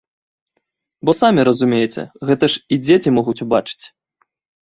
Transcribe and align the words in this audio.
Бо 1.09 1.13
самі 1.21 1.41
разумееце, 1.49 2.01
гэта 2.29 2.45
ж 2.53 2.61
і 2.77 2.79
дзеці 2.87 3.09
могуць 3.17 3.39
убачыць. 3.45 3.81